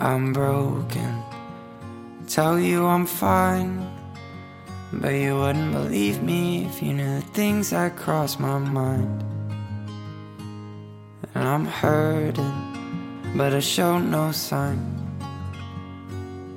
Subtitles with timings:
[0.00, 1.24] I'm broken.
[2.28, 3.84] Tell you I'm fine.
[4.92, 9.24] But you wouldn't believe me if you knew the things that cross my mind.
[11.34, 14.94] And I'm hurting, but I show no sign.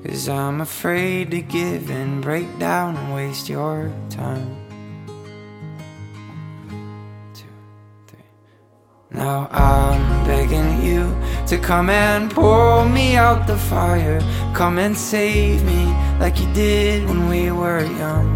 [0.06, 4.56] Cause I'm afraid to give in, break down, and waste your time.
[7.34, 7.46] Two,
[8.08, 8.24] three.
[9.12, 10.21] Now I'm
[10.52, 11.16] begging you
[11.48, 14.20] to come and pull me out the fire.
[14.54, 15.86] Come and save me
[16.20, 18.30] like you did when we were young.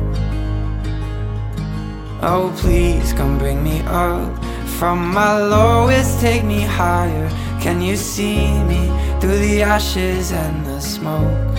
[2.21, 4.43] Oh, please come bring me up
[4.77, 7.29] from my lowest, take me higher.
[7.61, 8.87] Can you see me
[9.19, 11.57] through the ashes and the smoke?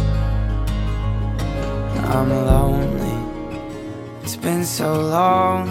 [2.15, 3.17] I'm lonely.
[4.23, 5.67] It's been so long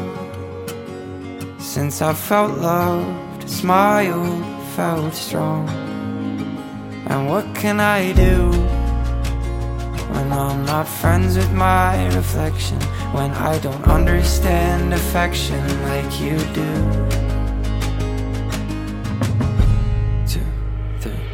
[1.59, 5.69] since I felt loved, smiled, felt strong.
[7.07, 8.51] And what can I do
[10.11, 12.81] when I'm not friends with my reflection?
[13.13, 16.71] When I don't understand affection like you do?
[20.31, 20.47] Two,
[20.99, 21.25] three.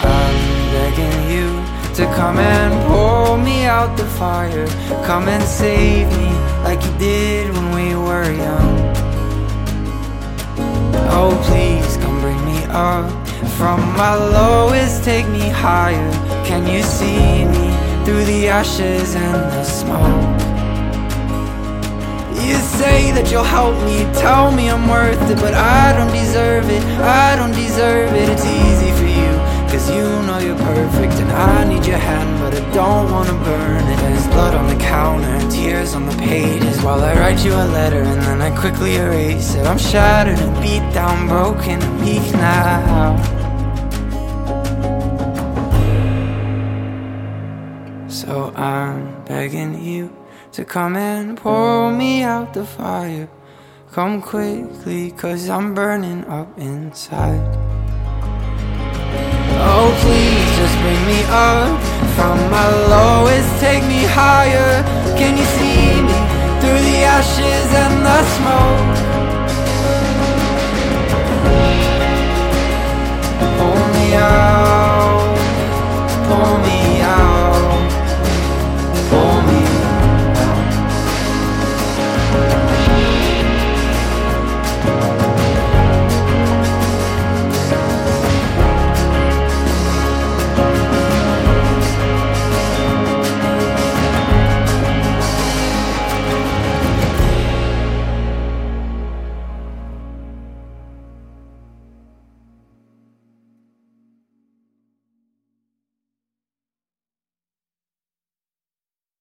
[0.00, 0.36] I'm
[0.76, 1.48] begging you
[1.96, 4.66] to come and pull me out the fire.
[5.04, 6.30] Come and save me
[6.64, 8.72] like you did when we were young.
[11.14, 11.71] Oh, please
[12.72, 13.10] up
[13.58, 16.10] from my lowest, take me higher.
[16.44, 17.66] Can you see me
[18.04, 20.40] through the ashes and the smoke?
[22.42, 26.68] You say that you'll help me, tell me I'm worth it, but I don't deserve
[26.70, 28.28] it, I don't deserve it.
[28.28, 29.32] It's easy for you,
[29.70, 33.86] cause you know you're perfect, and I need your hand, but I don't wanna burn
[33.86, 33.96] it.
[33.96, 38.02] There's blood on the counter tears on the pages while I write you a letter
[38.02, 39.64] and then I quickly erase it.
[39.64, 43.16] I'm shattered and beat down, broken weak now.
[48.08, 50.10] So I'm begging you
[50.52, 53.28] to come and pour me out the fire.
[53.92, 57.46] Come quickly, cause I'm burning up inside.
[59.64, 61.80] Oh, please just bring me up
[62.16, 64.82] from my lowest, take me higher.
[65.16, 66.31] Can you see me
[67.42, 68.71] ashes and the smoke?